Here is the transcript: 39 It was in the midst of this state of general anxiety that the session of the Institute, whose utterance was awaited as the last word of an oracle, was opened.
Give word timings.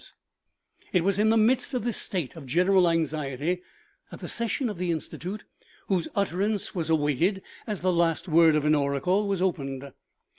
39 0.85 0.89
It 0.95 1.03
was 1.05 1.19
in 1.19 1.29
the 1.29 1.37
midst 1.37 1.75
of 1.75 1.83
this 1.83 1.97
state 2.01 2.35
of 2.35 2.47
general 2.47 2.89
anxiety 2.89 3.61
that 4.09 4.19
the 4.19 4.27
session 4.27 4.67
of 4.67 4.79
the 4.79 4.89
Institute, 4.89 5.45
whose 5.89 6.07
utterance 6.15 6.73
was 6.73 6.89
awaited 6.89 7.43
as 7.67 7.81
the 7.81 7.93
last 7.93 8.27
word 8.27 8.55
of 8.55 8.65
an 8.65 8.73
oracle, 8.73 9.27
was 9.27 9.43
opened. 9.43 9.93